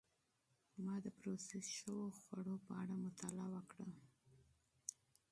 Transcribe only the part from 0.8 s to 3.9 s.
ما د پروسس شوو خوړو په اړه مطالعه وکړه.